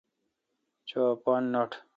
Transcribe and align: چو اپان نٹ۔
چو 0.87 0.99
اپان 1.13 1.43
نٹ۔ 1.53 1.69